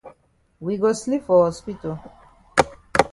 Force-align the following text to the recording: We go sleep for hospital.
We 0.59 0.77
go 0.77 0.93
sleep 0.93 1.25
for 1.25 1.45
hospital. 1.45 1.99